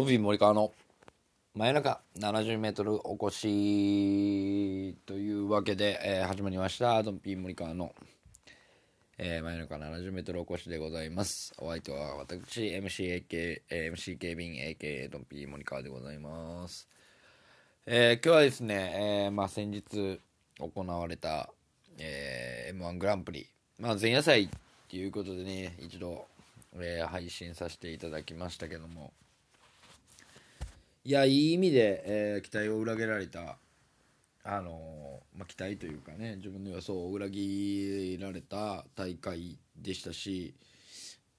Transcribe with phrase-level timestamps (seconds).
[0.00, 0.72] ドビー森川の
[1.54, 7.02] 真夜中 70m 起こしというわけで、えー始まりました。
[7.02, 7.92] ドンピー森川の、
[9.18, 11.52] えー真夜中 70m 起こしでございます。
[11.58, 16.88] お相手は私 MCAK、えー MCK 便 AK ドンピー森川でございます。
[17.84, 20.18] えー今日はですね、えーまあ、先日
[20.58, 21.50] 行われた、
[21.98, 23.46] え m 1グランプリ、
[23.78, 24.48] まあ、前夜祭っ
[24.88, 26.24] ていうことでね一度、
[26.76, 29.12] えー配信させていただきましたけども。
[31.02, 33.56] いやいい意味で、えー期待を裏切られた
[34.42, 40.54] あのまあ、期待というかね自分の予想を裏切られた大会でしたし、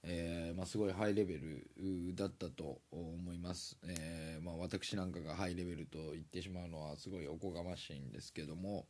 [0.04, 8.86] えーまあ、すごいハイレベルだったと思います、えーまあ、私なんかがハイレベルと言ってしまうのはすごいおこがましいんですけども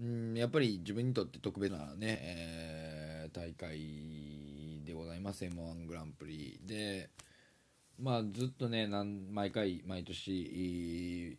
[0.00, 5.44] んやっぱり自分にとって特別なね、え大会でございます。
[5.44, 7.10] m 1グランプリで。
[7.98, 11.38] まあずっとねなん毎回毎年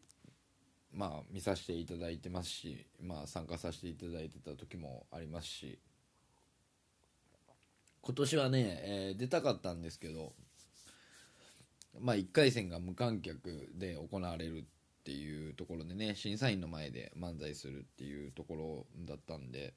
[0.94, 5.80] まあ見させていただいてますしまあ参加させていただいてた時もありますし。
[8.06, 10.34] 今年はね、えー出たかったんですけど
[12.02, 14.64] まあ1回戦が無観客で行われるっ
[15.06, 19.74] ていうところでね審査員の前で漫才するっていうところだったんで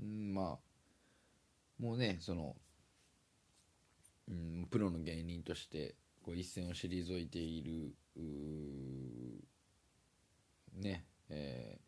[0.00, 2.56] うんまあもうねその
[4.28, 7.94] うん、プロの芸人としてこう一線を退いている
[10.74, 11.82] ね、えー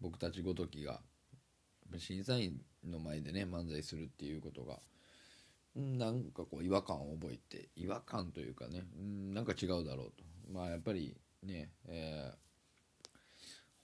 [0.00, 1.00] 僕たちごときが
[1.96, 4.78] 審査員の前でね漫才するっていうことが
[5.74, 8.84] なんかこう違和感を覚えて違和感というかね
[9.34, 10.24] なんか違うだろうと。
[10.52, 12.38] まあやっぱりね、えー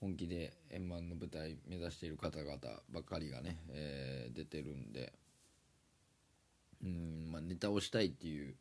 [0.01, 2.57] 本気で円満の舞台目指している方々
[2.93, 5.13] ばっかりがね、えー出てるんで
[6.85, 8.55] うんまあ、ネタをしたいっていう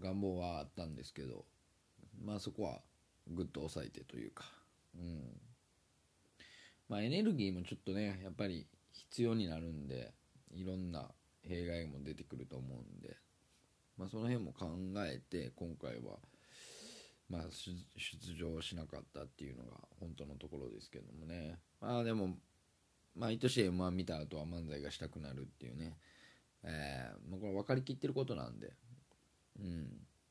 [0.00, 1.44] 願望はあったんですけど
[2.24, 2.80] まあそこは
[3.28, 4.44] ぐっと抑えてというか、
[4.98, 5.40] うん。
[6.88, 10.12] まあ、エネルギーもちょっとねやっぱり必要になるんで
[10.52, 11.08] いろんな
[11.48, 13.16] 弊害も出てくると思うんで、
[13.96, 14.66] まあ、その辺も考
[15.06, 16.18] えて今回は、
[17.28, 19.70] まあ、出場しなかったっていうのが
[20.00, 21.58] 本当のところですけどもね。
[21.80, 22.30] まあでも
[23.14, 25.96] 毎年 m 1見た後は漫才がしたくなるっていうね。
[26.64, 28.72] えー、もうこれ分かりきってることなんで、
[29.58, 29.88] うん、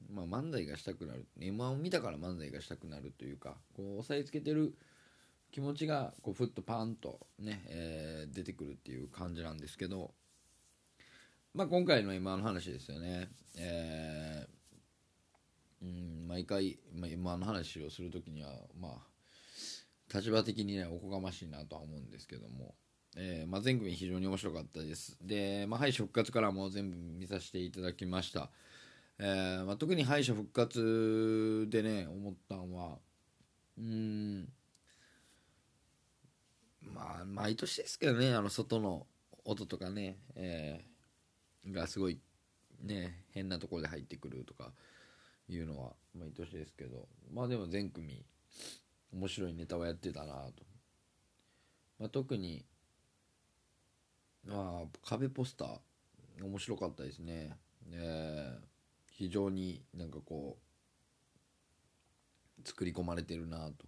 [0.10, 1.28] まあ漫才がしたくなる。
[1.40, 4.76] m 1を見たから漫才がしたくなるというかこう押さえつけてる
[5.52, 10.12] 気持ちがこうふっとパーンとね、えー出てくるっていう感じなんですけど、
[11.54, 14.60] まあ、今回の m 1の話ですよね、えー
[15.82, 22.76] うん、毎回、まあ、m 1の話をするときにはまあ立場的にねおこがましいなとは思うんですけども。
[23.22, 25.18] えーまあ、全組非常に面白かったです。
[25.22, 28.50] で、まあ、敗者復活からも全部見させていただきました。
[29.20, 32.98] えーまあ、特に敗者復活でね、思ったのは、
[33.78, 34.48] うん、
[36.82, 39.06] まあ、毎年ですけどね、あの外の
[39.44, 42.20] 音とかね、えーがすごい、
[42.82, 44.72] ね、変なところで入ってくるとか
[45.50, 48.26] いうのは毎年ですけど、まあでも全組、
[49.12, 50.64] 面白いネタをやってたなと。
[52.00, 52.66] まあ、特に、
[54.48, 55.80] あ、壁ポスター。
[56.46, 57.58] 面白かったですね、
[57.92, 58.70] えー
[59.12, 60.58] 非常になんかこ
[62.64, 63.86] う作り込まれてるなと。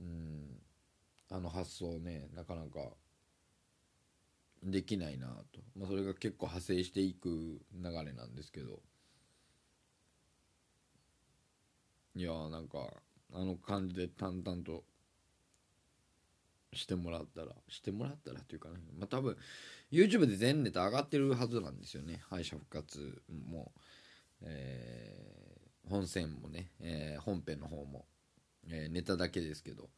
[0.00, 0.60] うん。
[1.30, 2.92] あの発想ねなかなか
[4.62, 8.82] できないなと、まあ、それが結構派生していく流れなんですけど。
[12.16, 12.78] いやーなんか
[13.32, 14.82] あの感じで淡々と
[16.72, 19.36] してもらったらしてもらったらっていうかねまあ多分
[19.90, 22.20] YouTube で全ネタ上がってるはずなんですよね。
[22.28, 23.72] 敗者復活も、
[24.42, 25.36] えー
[25.88, 28.06] 本戦もね、えー本編の方も、
[28.68, 29.88] えーネタだけですけど、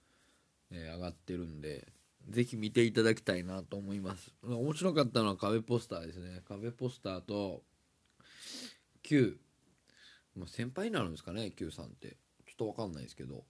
[0.70, 1.88] えー上がってるんで
[2.28, 4.30] ぜひ見ていただきたいなと思います。
[4.42, 6.42] 面白かったのは壁ポスターですね。
[6.46, 7.62] 壁ポスターと
[9.02, 9.38] Q
[10.36, 12.16] まあ先輩になるんですかね Q さんって。
[12.46, 13.44] ちょっと分かんないですけど。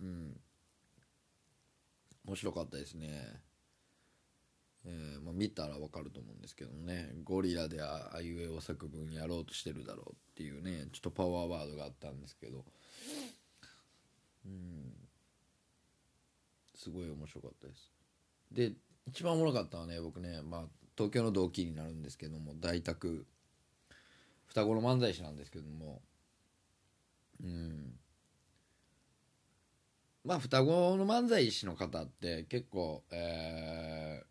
[0.00, 0.36] うん。
[2.24, 3.40] 面白かったですね。
[4.86, 7.12] えーまあ、見たらわかると思うんですけどね。
[7.24, 12.64] ゴリラでああいう絵を作文やろうとしてるだろうっていうねちょっとパワーワードがあったんですけど。
[14.46, 14.92] うん。
[16.74, 17.92] すごい面白かったです。
[18.52, 18.72] で
[19.06, 20.62] 一番おもろかったのはね僕ね、まあ、
[20.96, 23.26] 東京の同期になるんですけども大宅。
[24.46, 26.02] 双子の漫才師なんですけども。
[27.42, 27.98] うん。
[30.24, 34.22] まあ双子の漫才師の方って結構え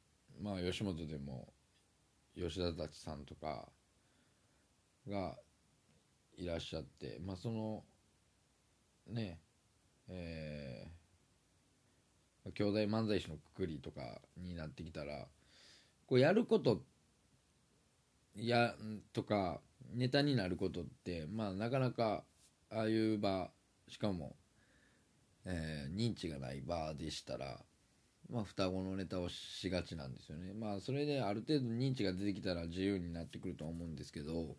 [0.42, 1.54] ー、まあ吉本でも
[2.36, 3.68] 吉田たちさんとか
[5.08, 5.38] が
[6.38, 7.84] いらっしゃってまあその
[9.08, 9.40] ね
[10.10, 14.02] えー、兄弟漫才師のくくりとか
[14.38, 15.28] になってきたら
[16.08, 16.82] こうやること
[18.36, 18.74] や
[19.14, 19.60] とか
[19.94, 22.24] ネタになることってまあなかなか
[22.72, 23.50] ああいう場
[23.88, 24.36] しかも、
[25.46, 27.60] えー認知がない場でしたら
[28.30, 30.54] まあ双子のネタをしがちなんですよね。
[30.54, 34.56] まあそれである程度認知が出てきたら自由になってくると思うんですけど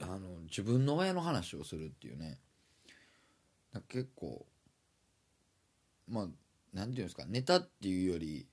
[0.00, 2.38] あの自分の親の話をするっていうね。
[3.88, 4.46] 結構
[6.08, 6.26] まあ
[6.72, 8.46] なんていうんですかネタっていうより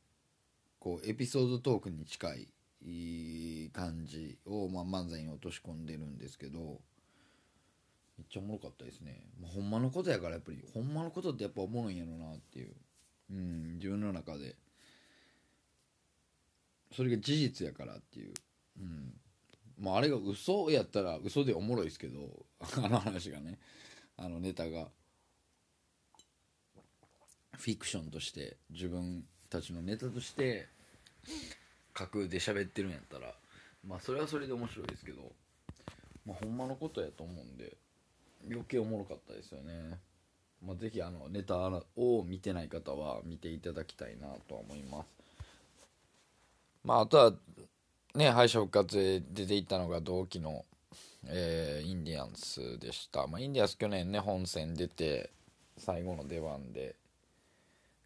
[0.79, 6.81] こうエピソードトークに近い感じを、まあ、漫才に落とし込んでるんですけど
[8.23, 12.71] めっちゃおもろかったですね、まあ、ほんまのことやからやっぱりほんまのことってやっぱおもろいんやろなっていう、
[13.31, 14.55] うん、自分の中で。
[16.95, 18.33] それが事実やからっていう、
[18.79, 19.13] うん、
[19.79, 23.59] まああれが嘘やったら嘘でおもろいですけど あの話がね。
[24.15, 24.89] あのネタが。
[27.53, 30.67] フィクションとして自分たちのネタとして
[31.93, 33.33] 架空で喋ってるんやったら。
[33.83, 35.33] まあそれはそれで面白いですけど。
[36.25, 37.75] まあほんまのことやと思うんで。
[38.49, 39.99] 余計おもろかったですよね。
[40.65, 45.07] まあぜひあのネタを見てない方は見ていただきたいなとは思います。
[46.83, 47.33] まああとは
[48.15, 50.65] ね敗者復活で出ていったのが同期の
[51.27, 55.29] えーインディアンスでした、まあ、インディアンス去年ね本戦出て
[55.77, 56.95] 最後の出番で、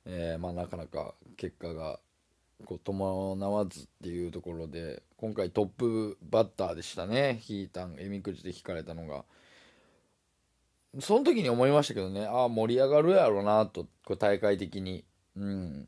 [0.06, 2.00] えーまあ、なかなか結果が
[2.66, 7.42] こう伴わずっていうところで今回トップバッターでしたね。
[7.48, 9.26] 引いたんえみくじで引かれたのが。
[11.00, 12.26] その時に思いましたけどね。
[12.26, 13.88] ああ盛り上がるやろうなと。
[14.06, 15.06] こう大会的に。
[15.36, 15.88] うん。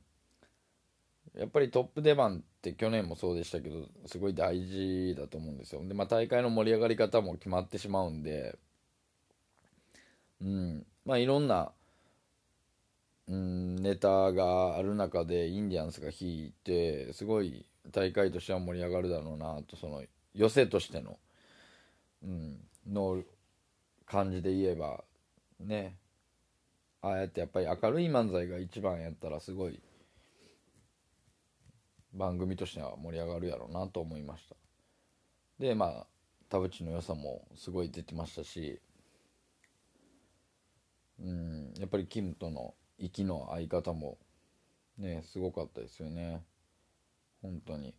[1.35, 5.81] やっぱりトップ出番って去年もそうでしたけどすごい大事だと思うんですよ。
[5.87, 8.57] で、まあ、大会の盛り上がり方も決まってしまうんで。
[10.41, 10.85] うん。
[11.05, 11.71] まあいろんな
[13.29, 20.03] うんネタがある中でインディアンスが弾いてすごい大会としては盛り上がるだろうなとその
[20.33, 21.17] 寄せとしての,、
[22.23, 22.57] うん、
[22.91, 23.21] の
[24.09, 25.03] 感じで言えば
[25.59, 25.95] ね。
[27.01, 29.79] ああやってやっぱり明るい漫才が一番やったらすごい
[32.13, 34.55] 番組としては盛り上がるやろうなと思いました。
[35.59, 36.07] でまあ
[36.49, 38.81] 田淵の良さもすごい出てましたし
[41.19, 44.17] うんやっぱりキムとの息の合い方も
[44.97, 46.43] ねすごかったですよね。
[47.41, 47.93] 本当に。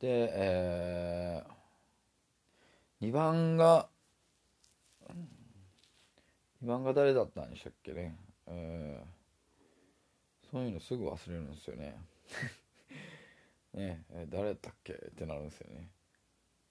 [0.00, 1.61] でえー、
[3.02, 3.88] 2番が
[6.62, 8.16] 2番が誰だったんでしたっけね。
[8.46, 11.98] えー、そういうのすぐ忘れるんですよね。
[13.74, 14.92] ねえ誰だったっけ？
[14.92, 15.90] ってなるんですよね。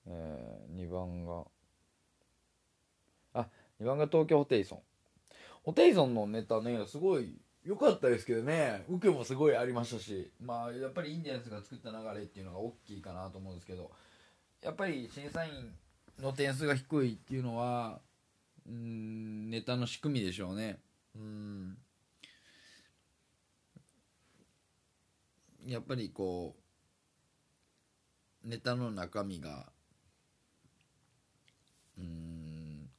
[0.06, 1.46] えー、2番が
[3.34, 3.50] あ
[3.82, 4.84] 2番が東京ホテイソン。
[5.64, 8.86] ホテイソンのネタねすごい良かったですけどね。
[8.88, 13.92] 受けもすごいありましたしまあやっぱりインディアンスが作った流れっていうのが大きいかなと思うんですけど
[14.62, 15.78] やっぱり審査員
[16.20, 18.00] の点数が低いっていうのは
[18.68, 20.80] うんネタの仕組みでしょうね。
[21.16, 21.78] うん。
[25.66, 26.56] やっぱりこ
[28.44, 29.72] うネタの中身が
[31.98, 32.90] うん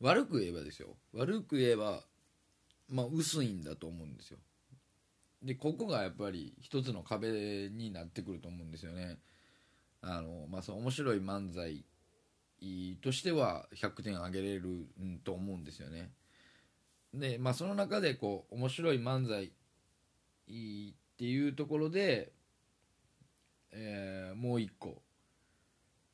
[0.00, 0.96] 悪く言えばですよ。
[1.12, 2.02] 悪く言えば
[2.88, 4.38] まあ薄いんだと思うんですよ。
[5.42, 9.18] でここがやっぱり一つの壁になってくると思うんですよね。
[10.02, 11.84] あのまあその面白い漫才
[13.02, 14.86] としては100点あげれる
[15.24, 16.10] と思うんですよね。
[17.14, 19.50] でまあその中でこう面白い漫才っ
[21.16, 22.32] ていうところで、
[23.72, 25.02] えーもう一個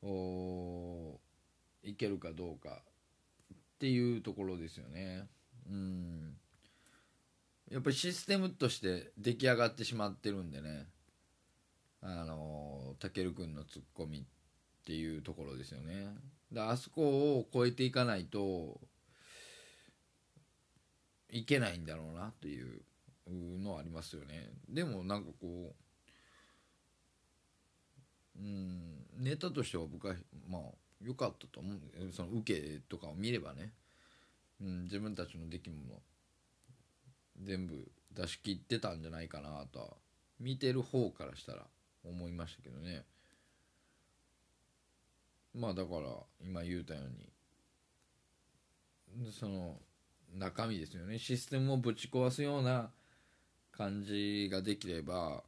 [0.02, 1.20] お
[1.82, 2.82] いけるかどうか
[3.54, 5.26] っていうところですよね。
[5.68, 6.36] うん。
[7.70, 10.86] やっぱりシステムとして出来上がってしまってるんでね。
[12.02, 14.22] あのたけるくんのツッコミっ
[14.84, 16.14] ていうところですよね。
[16.52, 18.80] だあそこを超えていかないと
[21.30, 22.82] いけないんだろうなという
[23.28, 24.50] のはありますよね。
[24.68, 25.74] でもなんかこ
[28.36, 30.14] ううんネタとしては僕は
[30.48, 30.62] まあ
[31.02, 33.72] 良かったと思うその受けとかを見ればね、
[34.60, 36.00] うん、自分たちの出来物
[37.42, 39.88] 全部出し切ってたんじゃないかなとは
[40.40, 41.66] 見てる方からしたら
[42.04, 43.04] 思いましたけどね。
[45.56, 46.08] まあだから
[46.40, 47.28] 今言うたように。
[49.32, 49.80] その
[50.34, 51.18] 中身ですよね。
[51.18, 52.90] システムをぶち壊すような
[53.72, 55.42] 感じができれば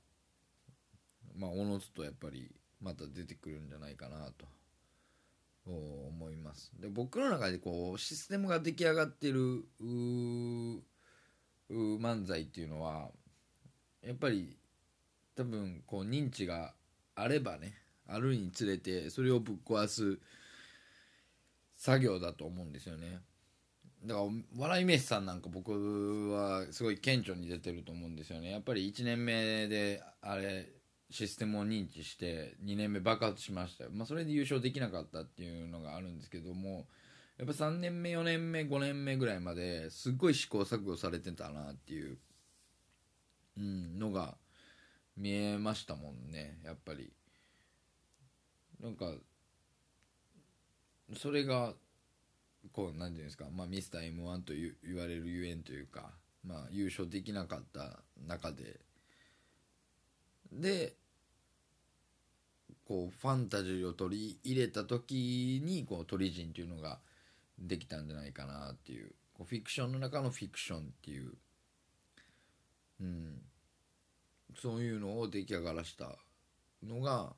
[1.37, 2.51] まあおのずとやっぱり
[2.81, 4.47] また出てくるんじゃないかなと。
[5.71, 6.73] 思います。
[6.79, 9.65] で僕の中でこうシステムが出来上がってる
[11.71, 13.11] 漫才っていうのは
[14.03, 14.57] やっぱり
[15.37, 16.75] 多分こう認知が
[17.15, 17.75] あればね
[18.09, 20.19] あるにつれてそれをぶっ壊す
[21.77, 23.21] 作業だと思うんですよね。
[24.05, 28.51] だから笑い飯さんなんか僕はすごい顕著に出てると思うんですよね。
[28.51, 30.69] やっぱり1年目であれ
[31.11, 36.87] システムを認知して2年目爆発しました、まあ、それで優勝できなかったっていうのがあるんですけども
[37.39, 42.19] やっぱ3年目4年目5年目ぐらいまですっごい試行錯誤されてたなっていう、
[43.57, 44.37] うん、のが
[45.17, 47.11] 見えましたもんねやっぱり。
[48.83, 49.13] なんか
[51.17, 51.75] それが
[52.73, 56.11] こう何て言うんですか、まあ、ミスター m 1と言われるゆえんというか、
[56.45, 58.81] まあ、優勝できなかった中で。
[60.53, 60.95] で
[62.87, 66.99] こうファンタジーを取り入れた時にこう鳥人っていうのが
[67.59, 69.15] できたんじゃないかなっていう。
[69.35, 71.33] こうフィクションの中のフィクションっていう、
[73.01, 73.43] うん、
[74.61, 76.17] そういうのを出来上がらした
[76.83, 77.33] のが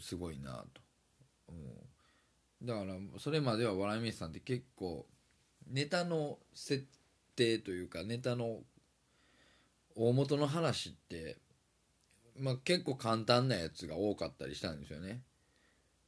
[0.00, 0.82] すごいなと、
[2.62, 5.06] う、だからそれまでは笑い飯さんって結構
[5.68, 6.84] ネタの設
[7.36, 8.58] 定というかネタの
[9.96, 11.38] 大元の話って、
[12.38, 15.22] まあ、結構簡単なやつが多かったりしたんですよね。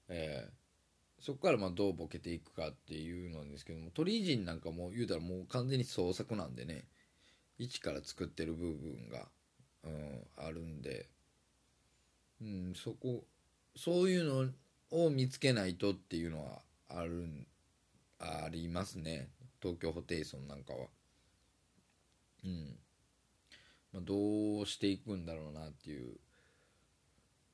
[0.09, 6.85] えー、そこからまどうボケていくかっていうのですけども鳥人なんかも言うたらもう完全に創作なんでね。
[7.59, 9.29] 一から作ってる部分が、
[9.85, 11.09] うん、あるんで、
[12.41, 13.25] うん、そこ
[13.77, 14.51] そういうの
[14.91, 17.27] を見つけないとっていうのはある
[18.19, 19.29] ありますね。
[19.61, 20.87] 東京ホテイソンなんかは。
[22.45, 22.77] うん。
[23.93, 26.17] まあ、どうしていくんだろうなっていう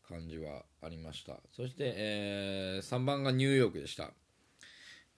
[0.08, 1.36] 感じはありました。
[1.54, 4.10] そして、えー、3番がニューヨークでした。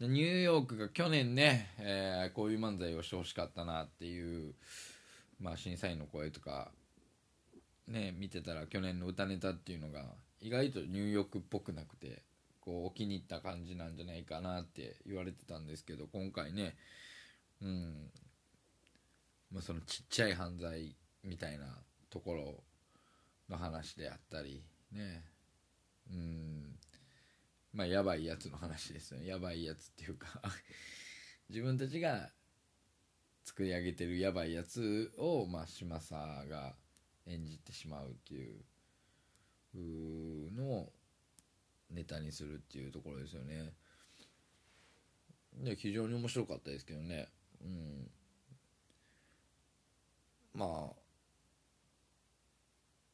[0.01, 4.55] ニューヨークが去年ね、えー、こういう漫才をしてほしかったなっていう、
[5.39, 6.71] まあ、審査員の声とか
[7.87, 10.07] ね見てたら去年の歌ネタっていうのが
[10.41, 12.23] 意外とニューヨークっぽくなくて
[12.61, 16.77] こうお気に入った感じなんじゃないかなって言われてたんですけど今回ね
[17.63, 18.11] うん。
[19.53, 20.95] まあ、そのちっちゃい犯罪
[21.25, 21.67] みたいな
[22.09, 22.65] ところ
[23.49, 25.25] の話であったりね。
[26.11, 26.77] うん。
[27.73, 29.27] まあやばいやつの話ですよね。
[29.27, 30.29] やばいやつっていうか
[31.49, 32.33] 自分たちが
[33.45, 36.77] 作り上げてるやばいやつを、まあ、嶋佐が
[37.27, 38.65] 演じてしまうっていう
[39.75, 40.91] の
[41.91, 43.73] ネタにするっていうところですよね。
[45.55, 47.29] で非常に面白かったですけどね。
[47.63, 48.11] うん。
[50.55, 50.97] まあ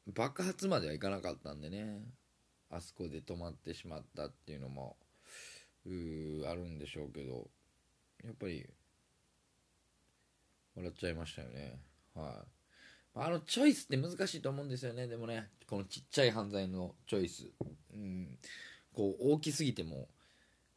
[0.07, 2.01] 爆発まではいかなかったんでね。
[2.69, 4.97] あそこで止まってしまったっていうのも
[5.85, 5.89] う
[6.45, 7.49] あるんでしょうけど。
[8.23, 8.67] やっぱり
[10.75, 11.79] 笑っちゃいましたよね。
[12.15, 12.56] はい。
[13.19, 15.07] あのチョイスって難しいと思うんですよね。
[15.07, 17.49] でもねこのちっちゃい犯罪のチョイス。
[17.93, 18.37] うん。
[18.93, 20.07] こう大きすぎても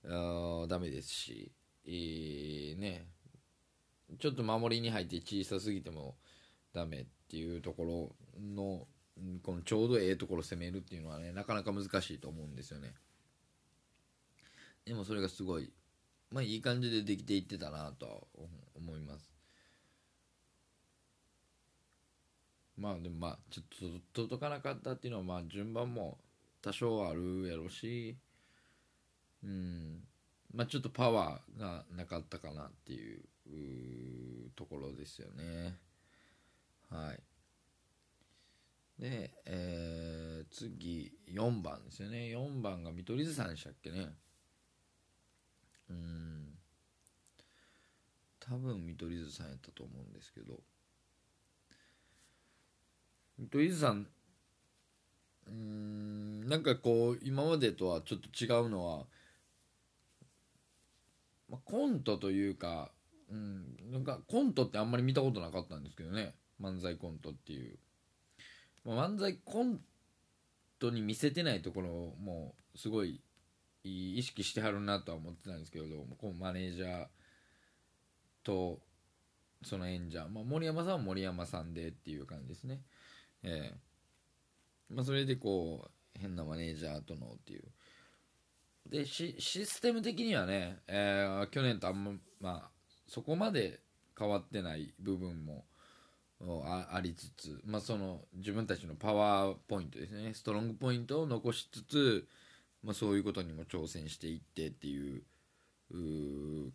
[0.04, 1.52] あダメですし、
[1.86, 3.06] えー、ね。
[4.18, 6.16] ちょっと守りに入って小さすぎても
[6.72, 8.86] ダメっていうところの
[9.42, 12.94] このちょうどええところ攻めるっていうのはねなかなか難しいと思うんですよね。
[14.84, 15.72] でもそれがすごい
[16.30, 18.12] まあいい感じでできていってたなとは
[18.74, 19.29] 思います。
[22.80, 26.18] まあでもまあちょっと届かなかったっていうのはまあ順番も
[26.62, 28.16] 多少あるやろうし
[29.44, 30.00] うん。
[30.54, 33.20] まあちょっとパワーがなかったかなっていう
[34.56, 35.76] ところですよね。
[36.90, 37.20] はい。
[39.00, 42.34] で、えー、次4番ですよね。
[42.34, 44.08] 4番が見取り図さんでしたっけね。
[45.90, 46.58] うん。
[48.38, 50.60] 多分見取り図さんやったと思うんですけど。
[53.40, 54.06] 見取り図さん
[55.48, 59.06] うんなんかこう今までとはちょっと違うのは、
[61.48, 62.92] ま、コントというか
[63.30, 66.34] うんなんかコントってあんまり見たことなかったんですけどね。
[66.60, 67.78] 漫才コントっていう、
[68.84, 69.80] ま、漫才コン
[70.78, 71.88] トに見せてないところ
[72.22, 73.22] もすごい
[73.82, 75.86] 意識してはるなとは思ってたんですけど
[76.18, 77.06] このマネージャー
[78.44, 78.80] と
[79.62, 82.82] その演者、ま、森山さんは森山さんでっていう感じですね。
[83.42, 83.76] ええ。
[84.88, 87.64] まあ、それでこう変なマネージャーとのっていう。
[88.88, 92.70] でシステム的にはね、えー、去年とあんま、まあ、
[93.06, 93.80] そこまで
[94.18, 95.64] 変わってない部分も
[96.40, 100.32] ありつつ、まあ、その自分たちのパワーポイントですね。
[100.34, 102.26] ストロングポイントを残しつつ、
[102.82, 105.22] まあ、そういうことにも挑戦していってっていう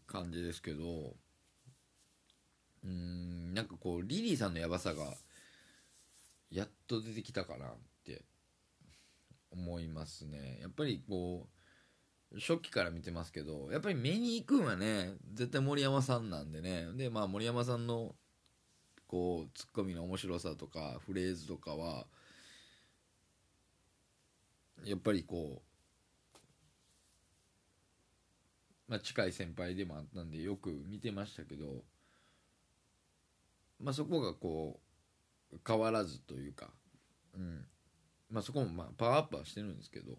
[0.08, 1.16] 感じですけど
[2.84, 5.14] うんなんかこうリリーさんのやばさが
[6.56, 7.70] やっと出てきたかなっ
[8.06, 8.24] て
[9.52, 10.60] 思いますね。
[10.62, 11.50] やっぱりこ
[12.32, 16.88] う初期から見てますけどやっぱり目に行くんはね絶対森山さんなんでね。
[16.96, 18.16] でまあ森山さんの
[19.08, 22.06] こうツッコミの面白さとかフレーズとかは
[24.86, 25.62] やっぱりこ
[28.88, 31.84] う、まあ、近い先輩でもあったんでよく見てましたけど、
[33.82, 34.85] まあ、そこがこう
[35.66, 36.70] 変わらずというか、
[37.36, 37.66] うん。
[38.30, 40.18] まあ、そこもまあパワーアップはしてるんですけど。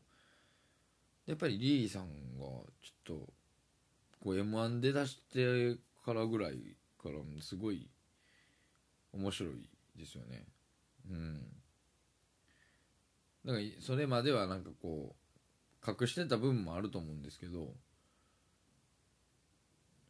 [1.27, 2.03] やっぱりリリーさん
[2.39, 2.63] がちょっ
[3.05, 3.15] と
[4.21, 7.91] こう m 1出してからぐらいからすごい
[9.13, 10.47] 面白いですよね。
[11.11, 11.41] うん。
[13.45, 15.17] だからそれまではなんかこ
[15.85, 17.75] う隠してた部分もあると思うんですけど。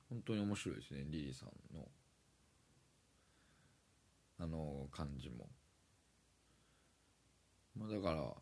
[0.09, 1.89] 本当に面白いですねリリーさんの。
[4.39, 5.49] あの感じも、
[7.77, 8.33] まあ、だから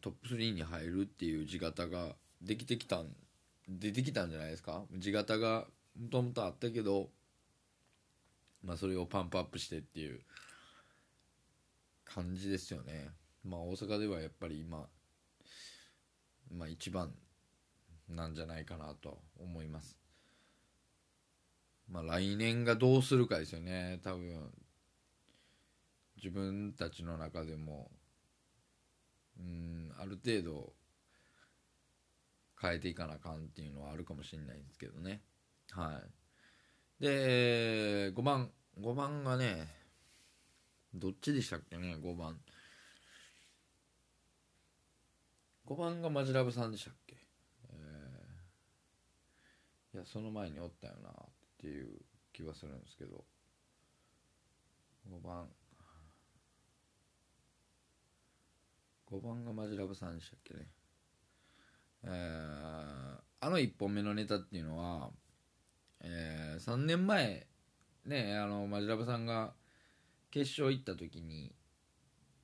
[0.00, 3.14] トップ3に入るっていう地形ができてきたん
[3.68, 4.84] 出てきたんじゃないですか？
[4.98, 5.66] 地形が
[6.00, 7.10] もともとあったけど
[8.64, 10.20] まあ、それをパンプアップしてっていう
[12.04, 13.08] 感じですよね。
[13.44, 14.86] まあ、大阪ではやっぱり今、
[16.48, 17.12] まあ、一番
[18.08, 19.98] なんじゃないかなと思います。
[21.88, 23.98] まあ、来年がどうするかですよね。
[24.04, 24.52] 多分、
[26.22, 27.90] 自分たちの中でも、
[29.38, 30.72] うん、ある程度、
[32.60, 35.20] 変えていかなあかんっていうのはあるかもしれないんですけどね。
[35.72, 36.00] は
[37.00, 37.02] い。
[37.02, 39.66] で、5番、5番がね、
[40.94, 42.40] どっちでしたっけね、5番。
[45.66, 47.16] 5番がマジラブさんでしたっけ、
[47.70, 51.14] えー、いや、その前におったよなっ
[51.58, 52.00] ていう
[52.32, 53.24] 気はするんですけど、
[55.08, 55.48] 5番、
[59.12, 60.68] 5番がマジラブさんでしたっけね。
[62.04, 65.10] えー、あの1本目のネタっていうのは、
[66.00, 67.46] えー、3年前
[68.06, 69.52] ねあのマジラブさんが
[70.30, 71.52] 決勝行った時に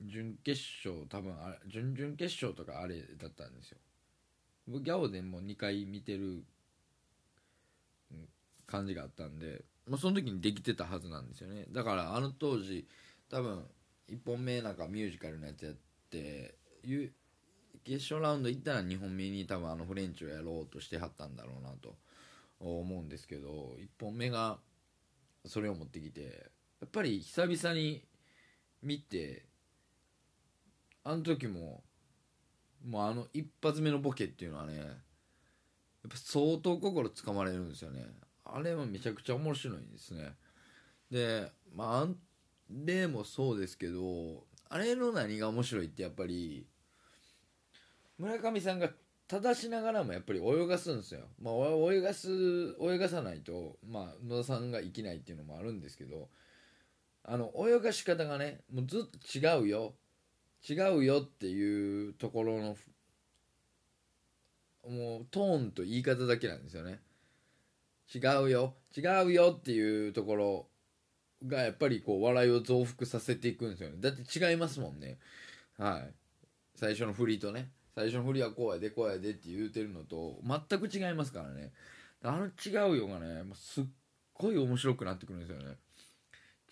[0.01, 3.77] 準決勝多分あれ準々決勝とかあれだったんですよ
[4.67, 6.43] 僕ギャオでも2回見てる
[8.65, 12.87] 感じがあったんで、まあ、その時にできてたはずなんですよねだからあの当時
[13.29, 13.65] 多分
[14.09, 15.75] 1本目なんかミュージカルのやつやっ
[16.09, 21.95] て決勝ラウンド行ったら2本目に多分あのフレンチをやろうとしてはったんだろうなと
[22.59, 24.57] 思うんですけど1本目が
[25.45, 26.49] それを持ってきて
[26.81, 28.03] やっぱり久々に
[28.83, 29.45] 見て
[31.03, 31.83] あの時も
[32.85, 34.87] もうあの一発目のボケっていうのはねやっ
[36.09, 38.05] ぱ相当心つかまれるんですよね。
[38.45, 40.33] あれはめちゃくちゃ面白いんですね。
[41.11, 42.07] でまああ
[42.69, 46.65] れもそうですけどあれの何が面白いってやっぱり
[48.19, 48.89] 村上さんが
[49.27, 51.21] 正しながらもやっぱり泳がすんですよ。
[51.41, 51.55] まあ、
[51.93, 56.29] 泳がす、泳がさないと、まあ、野田さんが生きないっていうのもあるんですけど、
[57.23, 59.93] あの、泳がし方がね、もうずっと違うよ。
[60.67, 62.75] 違うよっていうところの、
[64.89, 66.99] もうトーンと言い方だけなんですよね。
[68.13, 70.67] 違うよ、違うよっていうところ
[71.47, 73.95] がやっぱりこう笑いを増幅させていくんですよね。
[73.99, 75.17] だって違いますもんね。
[75.77, 76.13] はい。
[76.75, 77.69] 最初のフリーとね。
[77.95, 81.71] 最初の振りはこうやでこうやでって言うてるのと全く違いますからね。
[82.23, 83.83] あの違うよがねもうすっ
[84.33, 85.75] ごい面白くなってくるんですよね。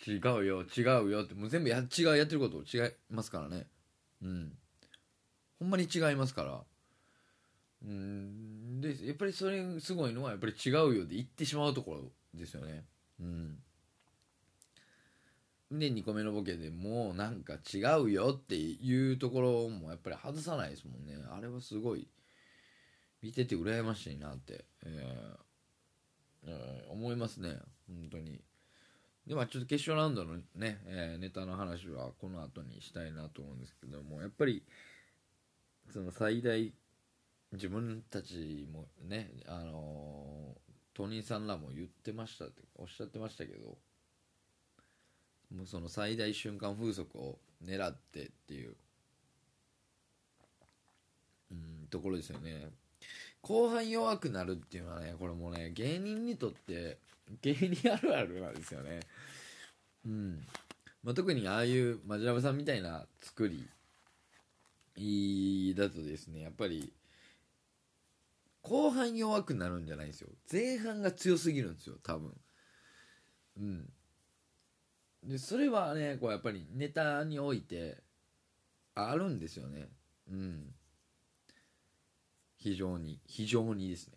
[0.05, 1.33] 違うよ違うよって。
[1.33, 3.65] もう全部や違うやってること違いますからね。
[4.21, 4.53] うん。
[5.59, 6.61] ほんまに違いますから。
[7.85, 8.79] うん。
[8.79, 12.85] でやっぱりそれすごいのはやっぱり違うよで言ってしまうところですよね。
[13.19, 13.57] うん。
[15.71, 21.17] で2個目のボケでもうなんか違うよっていうところもやっぱり外さないですもんね。
[21.29, 22.07] あれはすごい
[23.21, 27.57] 見てて羨ましいなって、えー、うん思いますね。
[27.87, 28.41] 本当に。
[29.25, 34.63] でまあちょっと決勝ラウンドのね、えーネタの話はこの後にしたいなと思うんですけどもやっぱり
[35.91, 36.73] その最大
[37.51, 43.77] 自分たちもねあのートニーさんらも言ってましたっておっしゃってましたけど
[45.55, 48.75] もうその最大瞬間風速を狙ってっていう
[51.51, 52.69] うんところですよね。
[53.41, 56.97] 後半弱くなるっていうのはねこれもね芸人にとって
[57.41, 58.99] 芸人あるあるなんですよね。
[60.05, 60.41] うん、
[61.03, 63.67] まあ、特にああいうマジラブさんみたいな作り
[65.75, 66.91] だとですねやっぱり
[68.61, 70.29] 後半弱くなるんじゃないんですよ。
[70.51, 72.33] 前半が強すぎるんですよ多分。
[73.57, 73.89] うん。
[75.27, 77.97] でそれはねこうやっぱりネタにおいて
[78.95, 79.89] あるんですよね。
[80.31, 80.73] うん。
[82.55, 84.13] 非常に非常にですね。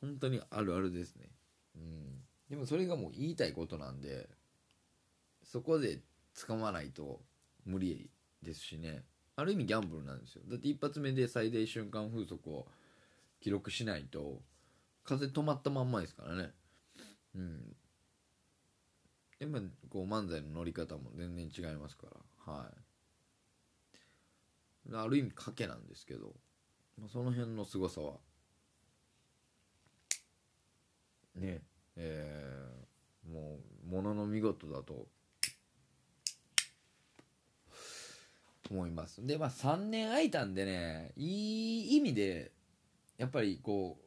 [0.00, 1.30] 本当にあるあるですね。
[1.76, 2.22] うん。
[2.50, 4.28] でもそれがもう言いたいことなんで
[5.42, 6.00] そこで
[6.36, 7.20] 掴まないと
[7.64, 8.10] 無理
[8.42, 9.02] ですしね。
[9.34, 10.42] ある意味ギャンブルなんですよ。
[10.46, 12.66] だって一発目で最大瞬間風速を
[13.40, 14.42] 記録しないと
[15.04, 16.50] 風止まったまんまですからね。
[17.34, 17.76] うん。
[19.38, 22.06] でもこう漫才の乗り方も全然違いますか
[22.46, 22.52] ら。
[22.52, 22.70] は
[24.90, 24.94] い。
[24.94, 26.32] ある意味賭けなんですけど
[26.98, 28.14] まあその辺の凄さは。
[31.34, 31.62] ね
[31.96, 35.06] えーもうものの見事だと。
[38.70, 39.24] 思います。
[39.24, 42.52] でまあ3年空いたんでねいい意味で
[43.18, 43.98] やっぱりこ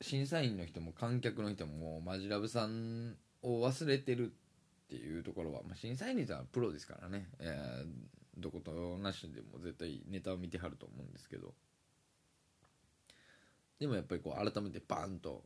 [0.00, 4.32] う審査員の人も観客の人ももうマジラブさんを忘れてる
[4.84, 11.54] っていうところは、まあ、審査員の人はプロですからね、えーどことなしでも絶対ネタを見てはると思うんですけど。
[13.78, 15.42] でもやっぱりこう改めてバーンと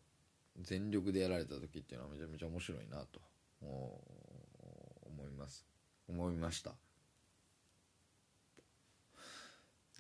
[0.60, 3.20] 全力でやられた時っていうのはめちゃめちゃ面白いなと。
[3.60, 5.66] 思います。
[6.08, 6.72] 思いました。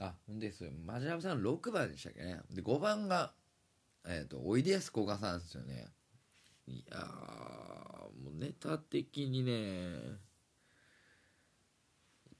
[0.00, 2.40] あほんでそれマジラブさん6番でしたっけね。
[2.50, 3.32] で5番が
[4.06, 5.88] えっ、とおいでやすこがさんですよね。
[6.68, 6.98] いや
[8.22, 10.18] もうネタ的にね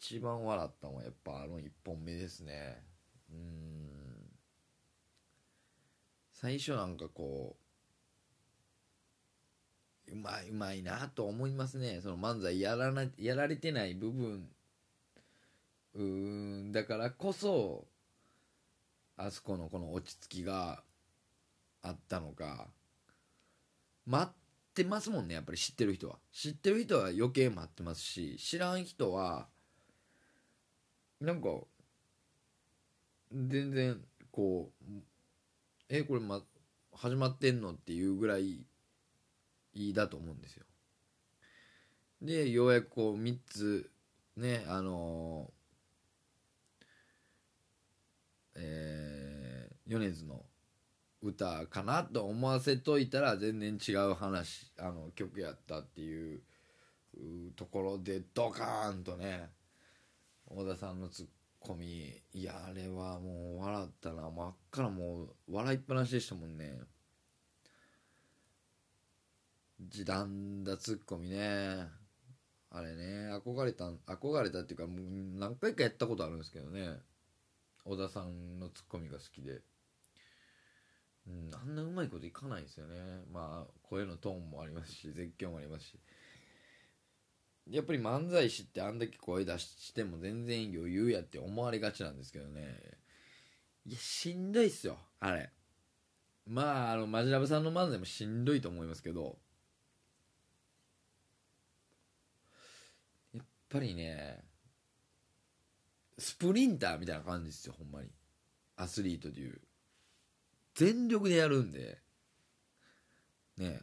[0.00, 2.82] 一番笑ったのはやっぱあの1本目ですね。
[3.30, 3.88] うん。
[6.32, 7.56] 最初なんかこ
[10.08, 12.00] ううまいうまいなと思いますね。
[12.02, 14.48] その漫才やらなやられてない部分。
[15.94, 17.88] うんだからこそ
[19.16, 20.84] あそこのこの落ち着きが
[21.82, 22.68] あったのか。
[24.08, 24.34] 待っ
[24.74, 25.58] てますもんねやっぱり。
[25.58, 26.18] 知ってる人は。
[26.32, 29.46] 知ってる人は余計待ってますし知らん人は
[31.20, 31.48] なんか
[33.32, 34.84] 全然こう
[35.90, 36.42] えこれ、ま、
[36.92, 38.64] 始まってんのっていうぐらい
[39.74, 40.64] いいだと思うんですよ。
[42.22, 43.90] でようやくこう3つ
[44.36, 45.52] ねあの
[48.54, 50.44] えー米津の
[51.22, 56.40] 歌かなと思わせといたら全然違う話あの曲やったっていう
[57.56, 59.50] ところでドカーンとね
[60.46, 61.26] 小田さんのツッ
[61.60, 64.30] コミいやあれはもう笑ったな。
[64.30, 66.78] 真っ赤なもう笑いっぱなしでしたもんね。
[69.80, 71.86] 時短だツッコミね。
[72.70, 75.00] あれね憧れた憧れたっていうかもう
[75.38, 77.00] 何回かやったことあるんですけどね。
[77.84, 79.60] 小田さんのツッコミが好きで。
[81.28, 82.96] うん、あんなうまいこといかないんですよね。
[83.30, 85.98] まあ声のトーンもありますし絶叫もありますし。
[87.70, 92.78] やっぱり漫才師ってあんだけ声出しても全然余裕やって思われがちなんですけどね。
[93.84, 95.50] いやしんどいっすよあれ。
[96.46, 99.38] まああのマジラブさんの漫才もしんどいと思いますけど。
[103.34, 104.42] やっぱりね
[106.16, 108.08] スプリンターみたいな感じですよほんまに。
[108.76, 109.60] アスリートでいう。
[110.78, 111.98] 全力でやるんで。
[113.56, 113.80] ね。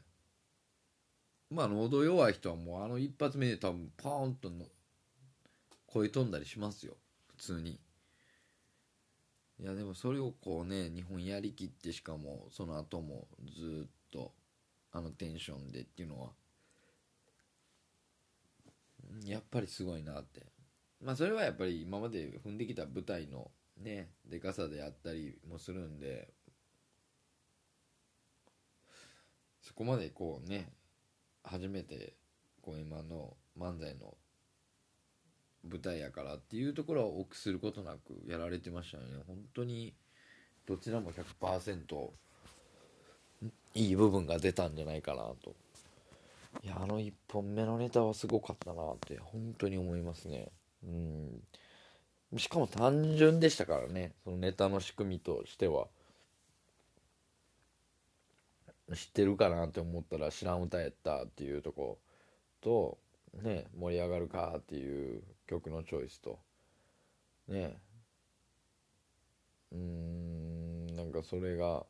[1.51, 4.65] まあ喉弱い人はもうあの一発目で多分パーンとの
[5.87, 6.93] 声飛んだりしますよ。
[7.35, 7.81] 普通に。
[9.59, 14.31] いやでもそれをこうね日本やりきってしかもその後もずっと
[14.93, 16.29] あのテンションでっていうのは。
[19.25, 20.45] やっぱりすごいなって。
[21.01, 26.33] まあそれはやっぱり今まで踏んできた舞台のねでかさであったりもするんで。
[29.65, 30.69] そこまでこうね
[31.43, 32.13] 初めて
[32.61, 34.15] こう今の漫才の
[35.67, 39.23] 舞台やからっていうところは臆することなくやられてましたよね。
[39.27, 39.95] 本当に
[40.67, 42.09] どちらも100%
[43.73, 45.55] いい部分が出たんじゃないかなと。
[46.63, 50.51] いやあの1本目のネタはすごかったなって本当に思いますね。
[50.83, 51.43] うん。
[52.37, 55.87] しかも単純でしたからねそのネタの仕組みとしては。
[58.93, 61.97] 知ってるかなって思ったら知らん歌やったっていうとこ
[62.61, 62.97] と
[63.41, 66.39] ね盛り上がるかっていう曲のチョイスと
[67.47, 67.77] ね
[69.71, 71.85] うんなんかそれが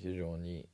[0.00, 0.68] 非常に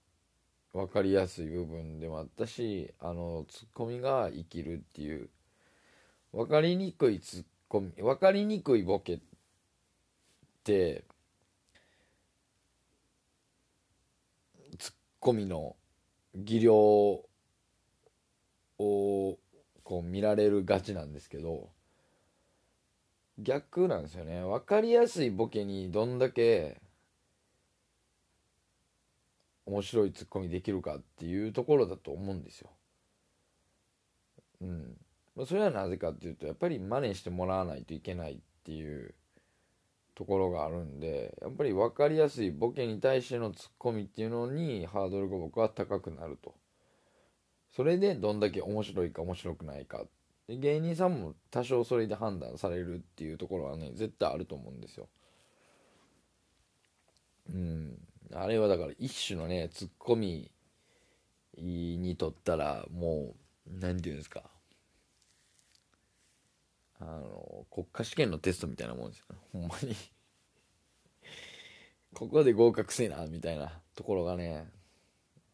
[0.73, 5.29] 分かりやすい部分でもあったしあのツッコミが生きるっていう
[6.33, 9.19] 分かりにくいツッコミ分かりにくいボケっ
[10.65, 11.05] て
[14.79, 15.77] ツッコミの
[16.35, 17.27] 技量を
[18.79, 19.39] こ
[20.01, 21.71] う見られるがちなんですけど
[23.39, 26.81] 逆なんですよね分かりやすいボケにどんだけ
[29.69, 32.71] 面白いツッコミできるかっていうところだと思うんですよ。
[34.63, 34.97] うん。
[35.47, 39.15] それはなぜかっていうとやっぱり真似してもらわないといけないっていう
[40.19, 46.57] ところがあるんでやっぱり分かりやすいボケに対してのツッコミっていうのにハードルが僕は高くなると。
[47.71, 50.05] それでどんだけ面白いか面白くないか
[50.49, 55.07] で芸人さんも多少それで判断されるっていうところはね絶対あると思うんですよ。
[57.51, 57.99] うん
[58.35, 60.51] あれはだから一種のねツッコミ
[61.57, 63.37] にとったらも
[63.69, 64.43] う何て言うんですか
[67.01, 69.95] あの国家試験のテストみたいなもんですよほんまに。
[72.15, 74.69] ここで合格せえなみたいなところがね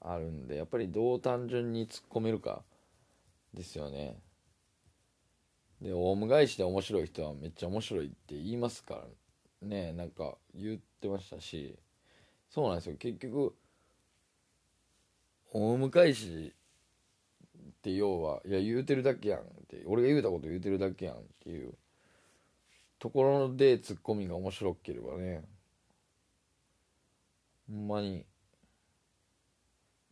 [0.01, 2.65] あるんでやっぱりどう単純に突っ込めるか
[3.53, 4.21] ですよね。
[5.81, 9.07] でオウム返しで面白い人はめっちゃ面白いって言いますか
[9.63, 9.93] らね。
[9.93, 11.79] なんか言ってましたし。
[12.49, 12.97] そうなんですよ。
[12.97, 13.55] 結局
[15.53, 16.55] 大昔
[17.85, 21.75] って要はいや言うてるだけやんって俺が言うたこと言うてるだけやんっていう
[22.99, 25.45] ところでツッコミが面白ければね
[27.69, 28.25] ほんまに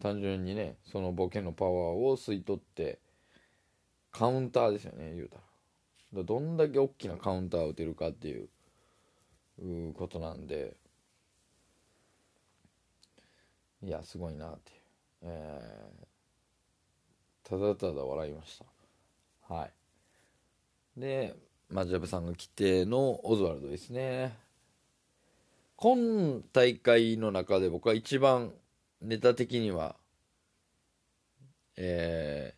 [0.02, 2.98] 単純にねそのボケのパワーを吸い取って
[4.10, 6.24] カウンターですよね言うたら。
[6.24, 8.48] どんだけ大きなカウンターを打てるかっていう
[9.94, 10.76] ことなんで
[13.82, 14.78] いやすごいなっていう、
[15.22, 16.11] えー、
[17.52, 19.54] ただただ笑いました。
[19.54, 19.66] は
[20.96, 21.00] い。
[21.00, 21.36] で
[21.68, 24.34] マジャブさんが来てのオズワルドですね。
[25.76, 28.54] 今大会の中で僕は一番
[29.02, 29.96] ネタ的には
[31.76, 32.54] え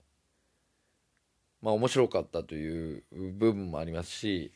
[1.61, 4.53] ー、まあ面白かったという部分もありますし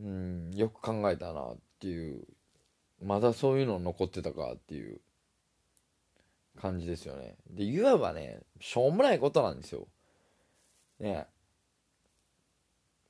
[0.00, 2.24] うんよく考えたなっていう
[3.04, 4.98] まだそういうの残ってたかっていう
[6.60, 7.36] 感じですよね。
[7.50, 9.86] で、いわばね、しょうもないことなんですよ。
[11.00, 11.26] ね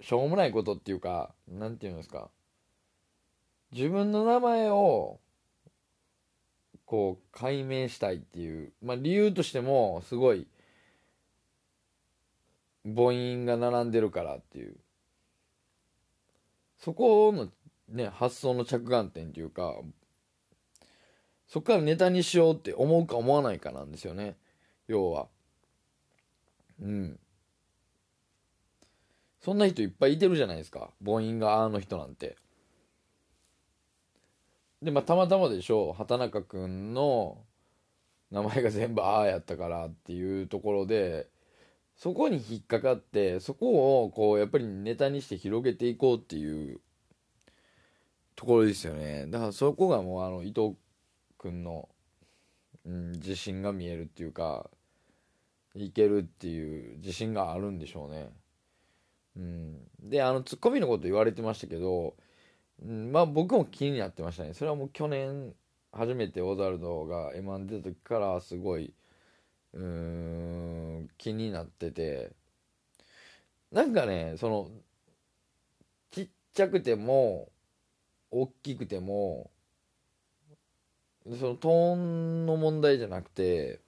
[0.00, 2.30] しょうもないことっていうか、なんていうんですか。
[3.72, 5.18] 自分の名前を、
[6.84, 10.46] こう、解明したいっていう、まあ理由としても、すごい、
[12.84, 14.76] 母音が並んでるからっていう。
[16.78, 17.50] そこの
[17.88, 19.74] ね、発想の着眼点っていうか、
[21.48, 24.36] そっからネタにしようって思うか思わないかなんですよね。
[24.86, 25.28] 要は。
[26.80, 27.18] うん。
[29.40, 30.90] そんな人いっぱいいてるじゃないですか。
[31.02, 32.36] 母音があの人なんて。
[34.82, 35.92] でまあたまたまでしょう。
[35.94, 37.38] 畑中君の
[38.30, 41.28] 名前が全部ああやったからっていうところで
[41.96, 46.80] そこに引っかかってそこをこうやっぱりネタにして広げていこうっていう
[48.36, 49.26] ところですよね。
[49.28, 50.76] だからそこがもうあの伊藤
[51.38, 51.88] 君の、
[52.84, 54.68] うん、自信が見えるっていうか
[55.74, 58.30] いけるっていう自信があるんでしょうね。
[59.36, 62.16] うん、であのツッコミのこと言われてましたけど、
[62.84, 64.54] うん、まあ僕も気になってましたね。
[64.54, 65.54] それはもう去年
[65.92, 68.92] 初めてオザルドが M−1 出た時からすごい
[69.72, 72.32] うん気になってて。
[73.70, 74.70] なんかねその
[76.10, 77.50] ちっちゃくても
[78.30, 79.50] 大きくても
[81.36, 83.80] そのトーンの問題じゃなくて、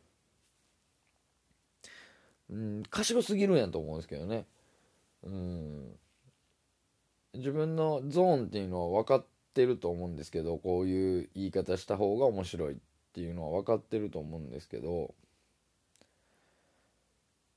[2.50, 4.44] うん、賢すぎるんやと思うんですけどね。
[5.22, 5.98] うん。
[7.35, 12.76] 自分のゾーンっていうのは分かってると思うんですけど、こういう言い方した方が面白いっ
[13.12, 15.14] ていうのは分かってると思うんですけど、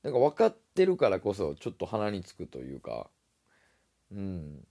[0.04, 3.08] なんか分かってるからこそちょっと鼻につくというか、
[4.12, 4.64] うん。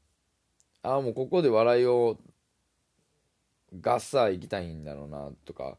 [0.84, 2.17] ああ、もうここで笑いを
[3.81, 5.77] ガッサー行きたいんだろうなとか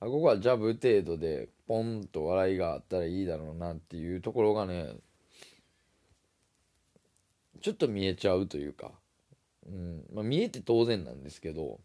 [0.00, 4.94] あここはジャブ程度でポンと笑いがあったらいいだろうなっていうところがね
[7.60, 8.92] ちょっと見えちゃうというか、
[9.66, 11.80] うんまあ、見えて当然なんですけど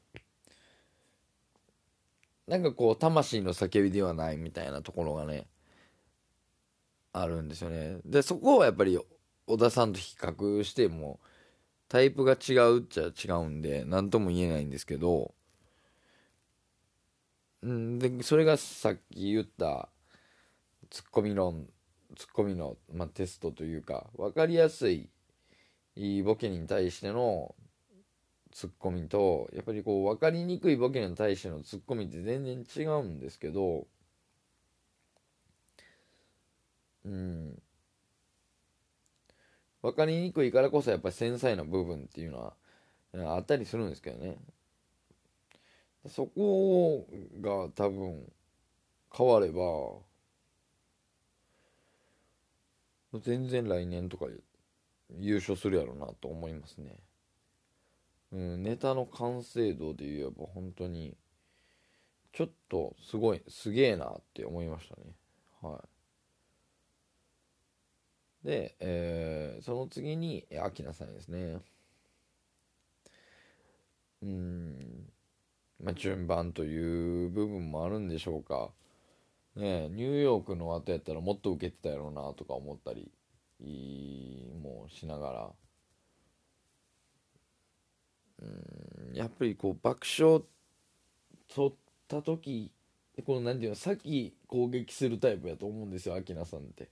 [2.47, 5.47] なんかこう魂の叫びではないみたいなところがね
[7.13, 7.99] あるんですよね。
[8.05, 8.99] でそこはやっぱり
[9.45, 11.19] 小田さんと比較しても
[11.87, 15.33] タイプが違うっちゃ違うんで何とも言えないんですけど
[17.63, 17.99] うん。
[17.99, 19.89] でそれがさっき言った
[20.89, 21.67] ツッコミ論
[22.17, 25.09] ツッコミの、まあ、テストというか分かりやすい
[26.23, 27.55] ボケに対しての
[28.51, 33.87] ツッコミとやっぱりこう分かりにくいボケに対してのツッコミって全然違うんですけど
[37.05, 37.61] うん。
[39.81, 42.53] 分かりにくいからこそやっぱり繊細な部分っていうのは
[43.35, 44.37] あったりするんですけどね。
[46.07, 47.07] そこ
[47.41, 48.31] が多分
[49.15, 49.99] 変われば
[53.19, 54.25] 全然来年とか
[55.17, 56.95] 優勝するやろうなと思いますね。
[58.31, 61.15] うん、ネタの完成度で言えば本当に
[62.33, 65.13] ちょっとすごいすげえなって思いましたね。
[65.61, 65.79] は
[68.43, 68.47] い。
[68.47, 71.59] で、えー、その次に、アキナさんですね。
[74.21, 75.09] うん、
[75.83, 78.71] まあ、順番という部分もあるんでしょうか。
[79.55, 83.11] ねニューヨークの後やったらもっと受けてたやろうなとか思ったり
[84.61, 85.51] もしながら。
[88.41, 90.41] うんやっぱりこう爆笑
[91.53, 91.73] 取っ
[92.07, 92.71] た時
[93.25, 96.89] この何ていうのさっき攻撃するタイプやと思うんですよアキナさんって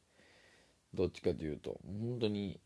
[0.93, 2.59] どっちかというと本当に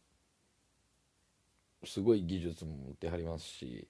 [1.86, 3.88] すごい技術も持ってはりますし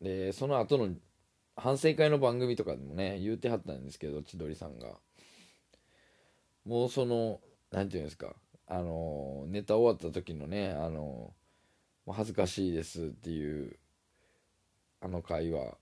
[0.00, 0.88] でその後の
[1.56, 4.88] 反省会の番組とかでもね言うてはったんですけど千鳥さんが。
[6.64, 8.34] もうその何て言うんですか
[8.66, 11.32] あのネタ終わった時のねあの
[12.06, 13.76] 恥ずかしいですっていう
[15.00, 15.76] あの会話。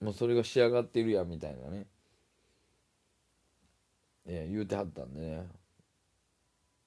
[0.00, 1.86] もうそれが仕上がってるやみたいなね。
[4.26, 5.48] ね言うてはったんでね。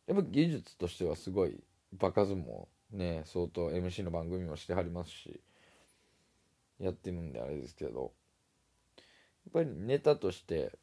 [0.07, 1.61] やっぱ技術としてはすごい
[1.93, 5.41] 場数もね相当 MC の番組もしてはりますし。
[6.81, 8.11] やってるんであれですけど
[9.45, 10.77] やっぱりネタとして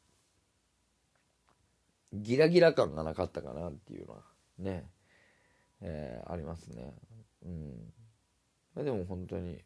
[2.13, 4.21] ギラギラ感がなかったかなっていうのは
[4.57, 4.85] ね
[5.81, 6.93] えー、ありますね。
[7.45, 7.49] う
[8.81, 8.83] ん。
[8.83, 9.63] でも本当に、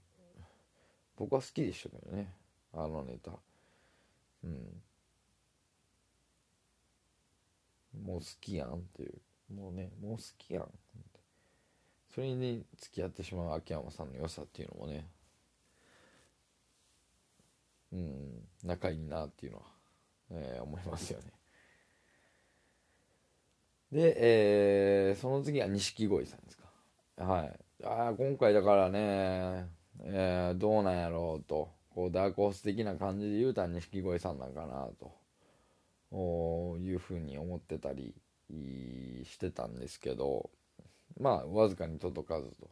[1.16, 2.34] 僕は好きでしたけどね、
[2.74, 3.32] あのネタ。
[4.44, 4.82] うん。
[8.04, 9.54] もう好きやんっていう。
[9.54, 10.70] もうね、もう好きやん。
[12.14, 15.08] それに付き合ってしまう秋山さんの良さっていうのもね、
[17.94, 19.64] うん、仲いいなっていうのは、
[20.32, 21.32] えー、思いますよね。
[23.92, 26.64] で、えー、その次は錦鯉さんですか。
[27.24, 27.60] はい。
[27.84, 29.70] ああ、今回だからね、
[30.02, 38.16] えー、どうなんやろうと、こう、ダークホース的な感じで言うたら錦鯉さんなんかなと、いうふうに思ってたり
[39.24, 40.50] してたんですけど、
[41.20, 42.72] まあ、わずかに届かずと。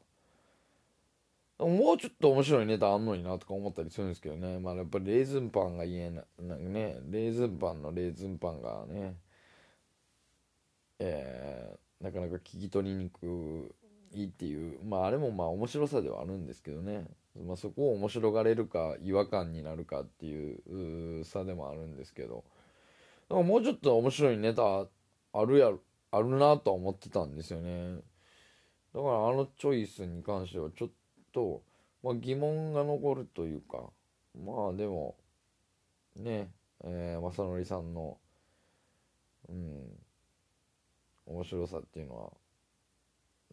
[1.68, 4.60] もうちょっと面白いネタあんのになとか思ったりするんですけどね。
[4.60, 9.16] まあやっぱりレーズンパンが言えな、なんかね、レーズンパンのレーズンパンがね、
[11.00, 13.76] えー、なかなか聞き取りにく
[14.14, 14.80] いっていう。
[14.84, 17.06] まああれもまあ面白さではあるんですけどね、
[17.46, 22.44] まあ、そこを面白がれるか違和感になるかっていう差でもあるんですけど。
[23.30, 24.88] だからもうちょっと面白いネタ
[25.34, 25.72] あるや
[26.12, 28.02] あるなとは思ってたんですよね。
[28.94, 30.96] だからあのチョイスに関してはちょっと、
[31.34, 31.62] と
[32.04, 33.90] まあ、疑問が残るというか
[34.36, 35.16] まあでも
[36.16, 36.50] ね
[36.84, 38.18] えー、正則さんの
[39.50, 40.00] うん
[41.28, 42.32] 面白さっていうのは、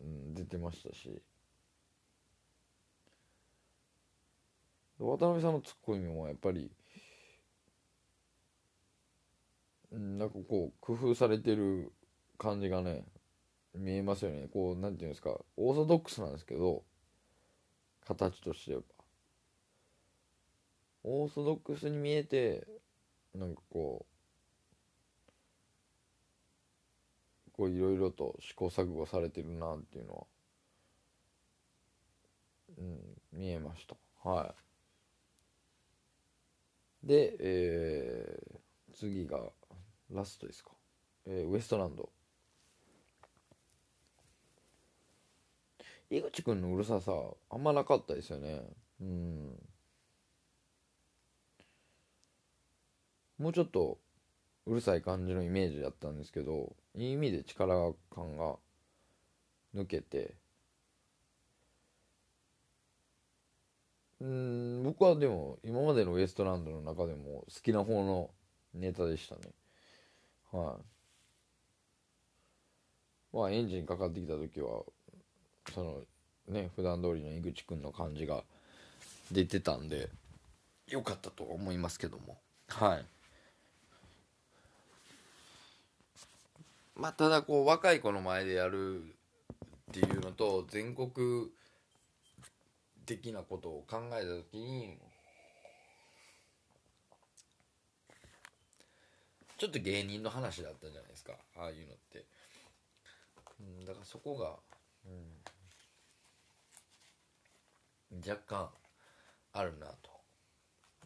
[0.01, 1.23] うん、出てましたし。
[4.99, 6.73] 渡辺さんのツッコミもやっぱり、
[9.93, 11.93] うん、なんかこう工夫されてる
[12.37, 13.05] 感じがね
[13.75, 14.49] 見えますよね。
[14.53, 16.83] こうなんていうんですかオーソドックスなんですけど
[18.09, 18.81] 形としては
[21.05, 22.67] オーソドックスに見えて
[23.35, 24.07] なんかこ
[27.47, 30.27] うこういろいろと試行錯誤されてるなっていうのは、
[32.79, 32.99] うん、
[33.33, 33.97] 見えました。
[34.27, 34.55] は
[37.03, 37.07] い。
[37.07, 39.41] で、えー、次が
[40.11, 40.71] ラストですか。
[41.27, 42.09] えー、ウエストランド。
[46.11, 47.13] 井口くんのうるささ
[47.51, 48.63] あんまなかったですよね。
[49.01, 49.59] うん。
[53.39, 53.99] もうちょっと
[54.67, 58.57] うるさい感じのイメージだったんですけどいい意味で力感が
[59.75, 60.35] 抜けて。
[64.21, 68.31] うん僕はでも今までのウエストランドの中でも好きな方の
[68.75, 69.53] ネタでしたね。
[70.51, 70.79] は
[73.33, 73.37] い。
[73.37, 74.83] まあエンジンかかってきた時は
[75.75, 76.01] その
[76.49, 78.43] ね普段通りの井口くんの感じが
[79.31, 80.09] 出てたんで
[80.89, 82.39] よかったと思いますけども。
[82.69, 83.05] はい。
[86.97, 89.05] まあただこう若い子の前でやるっ
[89.93, 91.51] ていうのと全国
[93.07, 94.99] 的なことを考えた時に
[99.59, 101.33] ちょっと芸人の話だったじゃないですか。
[101.57, 102.25] ああいうのって、
[103.61, 104.55] うん、だからそこが、
[105.05, 105.27] うん、
[108.27, 108.71] 若干
[109.53, 110.11] あるなと。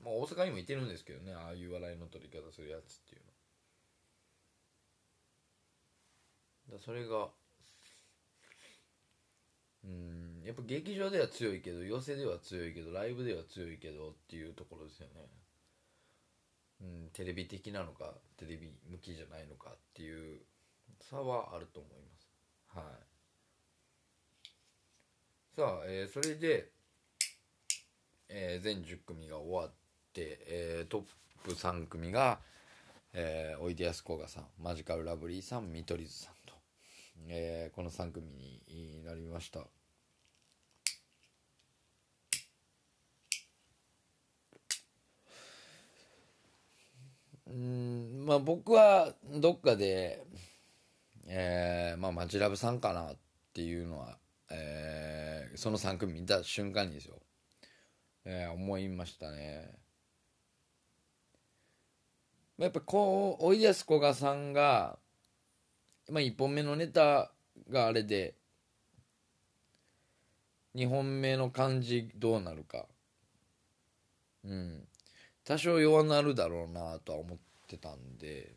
[0.05, 3.23] まあ大阪にもいてるんですけどねああいう笑いの取り方するやつっていう
[6.71, 6.77] の。
[6.77, 7.29] だそれが
[9.85, 15.29] うんやっぱ劇場では強いけど寄席では強いけどライブでは強いけどっていうところですよね。
[16.81, 20.41] うんテレビ的なのかテレビ向きじゃないのかっていう
[21.01, 22.29] 差はあると思います。
[22.75, 22.85] はい。
[25.55, 26.72] さあ、えー、それで、
[28.35, 29.71] えー、全10組が終わっ
[30.15, 31.03] て、えー、トッ
[31.45, 32.39] プ3組が、
[33.13, 36.55] えー、おいでやすこがさんマジカルラブリーさん見取り図さんと、
[37.29, 39.61] えー、この3組になりました。
[47.49, 50.23] うんまあ僕はどっかで、
[51.27, 53.17] えー、まあマジラブさんかなっ
[53.53, 54.17] ていうのは、
[54.51, 57.21] えー、その3組見た瞬間にですよ、
[58.25, 59.71] えー、思いましたね。
[62.59, 64.99] やっぱこうおいでやすこがさんが、
[66.11, 67.33] まあ、1本目のネタ
[67.71, 68.35] があれで
[70.75, 72.87] 2本目の感じどうなるか。
[74.45, 74.89] うん。
[75.45, 78.55] 多少弱なるだろうなとは思ってたんで。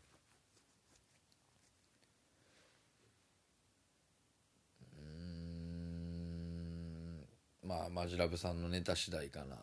[7.66, 9.62] まあマジラブさんのネタ次第かなと。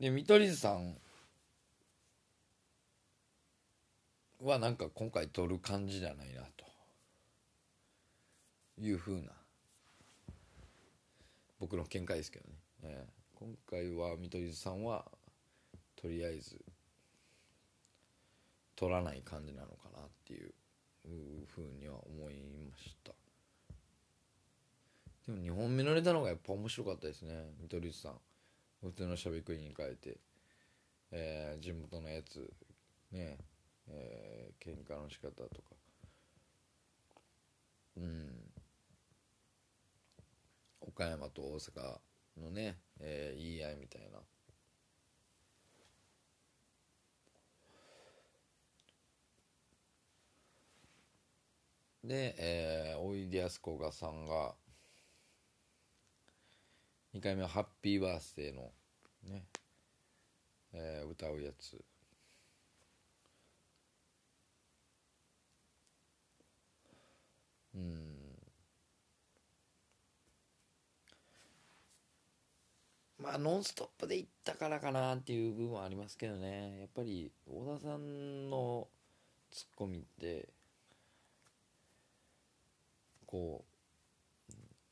[0.00, 0.96] で見取り図さん
[4.42, 6.64] はなんか今回撮る感じじゃないなと。
[8.78, 9.30] いうふうな。
[11.60, 15.04] 僕の見解ですけどね、えー、今回は見取り図さんは
[15.96, 16.60] とりあえず
[18.76, 20.52] 取らない感じなのかなっていう
[21.46, 22.34] ふうには思い
[22.70, 23.03] ました。
[25.26, 27.54] でも2本目のネタのがやっぱ面白かったですね。
[27.60, 28.20] 見取り図さん。
[28.82, 30.18] 普通のしゃべくりに変えて、
[31.10, 32.52] えー、地元のやつ。
[33.10, 33.38] ね。
[33.88, 35.76] えー、喧嘩の仕方とか。
[37.96, 38.54] うん。
[40.80, 41.98] 岡山と大阪
[42.42, 44.18] のね、えー、言い合いみたいな。
[52.04, 54.54] で、えー、おいでやすこがさんが
[57.14, 58.72] 2回目は「ハッピーバースデーの
[59.22, 59.44] ね、
[60.72, 61.80] えー、歌うやつ
[67.74, 68.14] うん
[73.18, 78.88] まあ「ノンストップ!」で行ったからかなっていう部分はありますけどねやっぱり小田さんの
[79.52, 80.48] ツッコミって
[83.26, 83.73] こう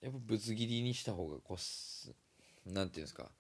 [0.02, 3.30] やっぱぶつ切りにした方がこうなんていうんですか。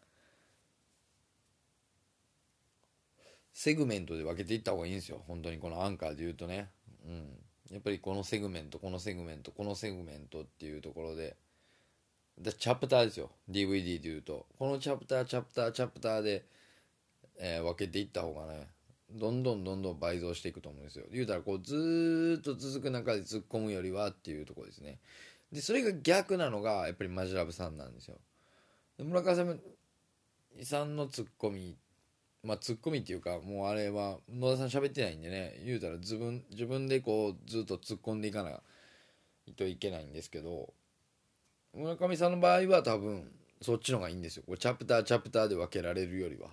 [3.52, 5.22] セグメントで分けていった方がいいんですよ。
[5.26, 6.70] 本当にこのアンカーで言うとね。
[7.04, 7.28] うん。
[7.70, 11.36] やっぱりこのセグメントこのセグメントこのセグメントっていうところで。
[12.38, 13.30] でチャプターですよ。
[13.50, 14.46] DVD で言うと。
[14.58, 16.44] このチャプターチャプターチャプターで、
[17.38, 18.68] えー、分けていった方がね
[19.10, 21.04] どんどんどんどん倍増していくと思うんですよ。
[21.12, 24.98] 言うたらこうずっと続く中で突っ込むよりはっていうとこですね。
[25.52, 28.18] でそれが逆なのがやっぱりマジラブさんなんですよ。
[28.98, 29.58] 村上
[30.62, 31.76] さんのツッコミ
[32.42, 38.60] まあツッコミっていうかもうあれは野田さん喋ってないんでね言うたら自分自分でこうずっと突っ込んでいかな
[39.46, 40.72] いといけないんですけど
[41.74, 43.30] 村上さんの場合は多分
[43.60, 44.42] そっちの方がいいんですよ。
[44.44, 46.48] これチャプターチャプターで分けられるよりは。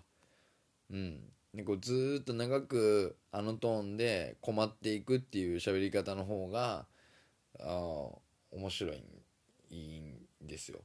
[0.91, 1.20] うん。
[1.54, 6.86] でこうずっと長くあのトーンで困っていくっていう喋り方の方が
[7.60, 8.10] あ
[8.52, 9.04] 面白い
[9.70, 10.80] いいんですよ。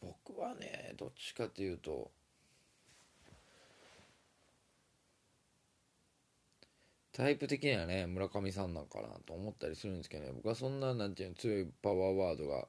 [0.00, 2.10] 僕はねどっちかというと
[7.12, 10.32] タイプ的にはね村上さんなんかなと思ったりするんですけどね。
[10.32, 12.68] 僕はそんななんていうの強いパワーワードが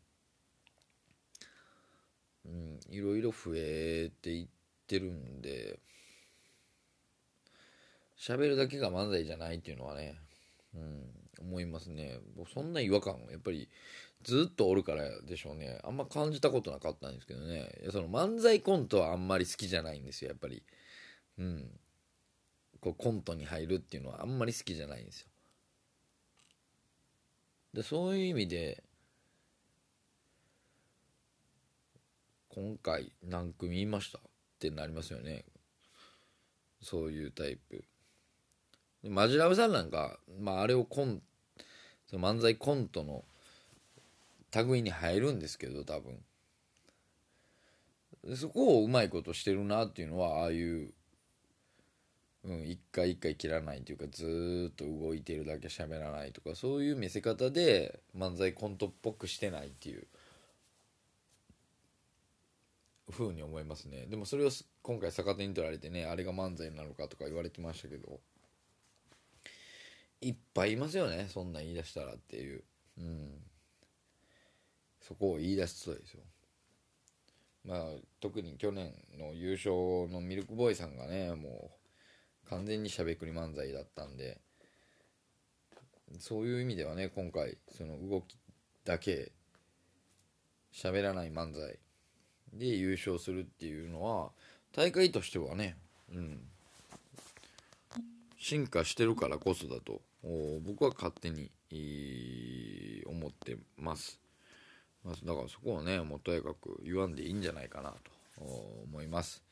[2.45, 4.47] うんいろいろ増えていっ
[4.87, 5.79] てるんで
[8.21, 10.15] 喋るだけが漫才じゃないっていうのはね、
[10.75, 12.19] うん、思いますね。
[12.53, 13.67] そんな違和感やっぱり
[14.23, 15.79] ずっとおるからでしょうね。
[15.83, 17.67] あんま感じたことなかったんですけどね。
[17.91, 20.61] その漫才コントはあんまり好きじゃないんですよやっぱり。
[21.39, 21.79] うん。
[22.79, 25.27] こうコントに入るっていうのはあんまり好きじゃないんですよ。
[27.73, 28.83] でそういう意味で
[32.49, 34.21] 今回何組いましたっ
[34.59, 35.45] てなりますよね。
[36.83, 37.83] そういうタイプ。
[39.03, 41.21] マジラブさんなんか、まあ、あれをコン
[42.07, 43.23] その漫才コントの
[44.53, 46.19] 類に入るんですけど多分。
[48.35, 50.93] そこをうまいことしてるなっていうのはああいう
[52.43, 60.07] うん、一回一回切らないというかずっと動いてるだけ喋らないとかそういう見せ方で漫才コントっぽくしてないっていう。
[63.09, 64.05] ふうに思いますね。
[64.05, 64.49] でもそれを
[64.83, 68.21] 今回逆手に取られてねあれが漫才なのかとか言われてましたけど。
[70.21, 72.63] いっぱいいますよねそんなん言い出したらっていう、
[72.97, 73.43] うん、
[75.01, 76.21] そこを言い出すとですよ。
[77.65, 77.79] まあ
[78.19, 79.73] 特に去年の優勝
[80.11, 81.71] のミルクボーイさんがねも
[82.45, 84.39] う完全にしゃべくり漫才だったんで
[86.19, 88.37] そういう意味ではね今回その動き
[88.83, 89.31] だけ
[90.73, 91.77] 喋らない漫才
[92.53, 94.31] で優勝するっていうのは
[94.73, 95.77] 大会としてはね、
[96.11, 96.39] うん、
[98.39, 100.01] 進化してるからこそだと。
[100.23, 101.51] 僕は勝手に
[103.05, 104.19] 思ってます。
[105.03, 108.11] だからそこはねもうとやかく言わんでいいんじゃないかなと
[108.41, 109.43] 思います。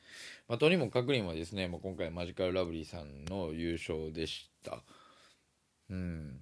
[0.47, 4.79] まあ、とにもかくにもですね、まあ、今回マジカルラブリーさんの優勝でした
[5.89, 6.41] うん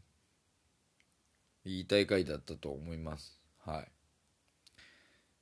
[1.66, 3.88] いい大会だったと思いますはい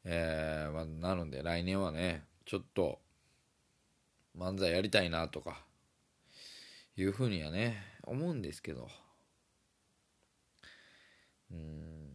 [0.05, 2.99] えー、まあ、なので来年はねちょっと
[4.37, 5.63] 漫才やりたいなとか
[6.97, 8.87] いうふうにはね思うんですけど。
[11.51, 12.05] うん。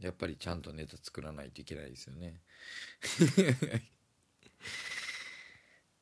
[0.00, 2.40] やっぱりちゃんとネタ作らないといけないですよね。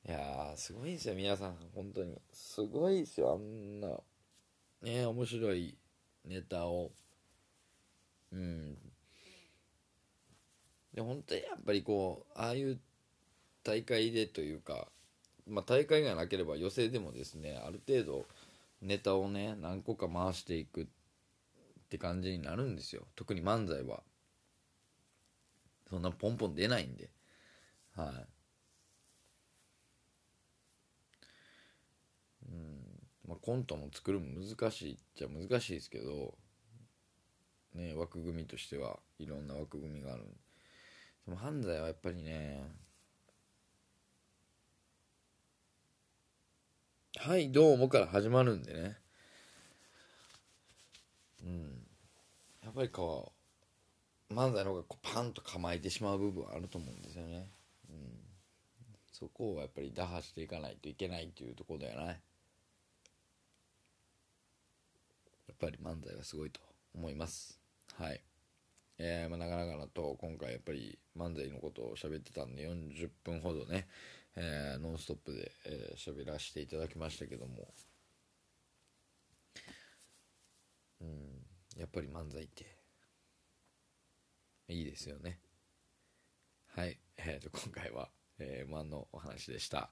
[0.07, 1.15] いやすごいですよ。
[1.15, 2.21] 皆さん本当に。
[2.33, 3.33] すごいですよ。
[3.35, 4.01] あんな
[4.83, 5.77] ね面白い
[6.25, 6.93] ネタを。
[8.31, 8.79] うん。
[10.95, 12.81] で本当にやっぱりこうああいう
[13.65, 14.89] 大会でというか
[15.49, 18.27] まあ大会がなければ予選でもですねある程度
[18.83, 20.87] ネタをね何個か回していくっ
[21.89, 23.07] て感じになるんですよ。
[23.17, 24.03] 特に漫才は。
[25.89, 27.09] そんなポンポン出ないんで。
[27.97, 28.27] はい。
[32.51, 32.99] うん。
[33.27, 36.35] まあ、コントも作るの難しいっちゃ難しいですけど
[37.75, 40.29] ね枠組みとしてはいろんな枠組みがあるで。
[41.31, 42.63] も犯罪はやっぱりね
[47.21, 48.97] はいどうもから始まるんでね。
[51.45, 51.85] うん。
[52.63, 53.33] やっぱりこ
[54.31, 57.51] う漫才の方がこうパンと構えてしまう部分はあると思うんですよね、
[57.91, 57.97] うん、
[59.11, 62.07] そこをやっぱり打破していかないといけないっていうところだよね。
[62.07, 62.15] や
[65.55, 66.61] っぱり漫才はすごいと
[66.95, 67.59] 思います。
[67.97, 68.21] はい。
[68.99, 73.89] えーまあ、なかなかと今回やっぱり漫才のことを喋ってたんで40分ほどね、
[74.41, 75.51] えー、ノンストップで
[75.97, 77.75] 喋、えー、らせていただきましたけども。
[81.01, 82.77] うんやっぱり漫才って
[84.69, 85.41] いいですよね。
[86.67, 89.91] はいえーと、今回は、えー、漫のお話でした、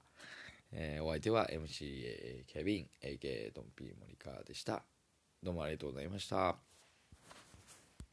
[0.71, 4.83] えー、お相手は MCA ケビン AK ドンピー森川でした。
[5.43, 6.66] どうもありがとうございました。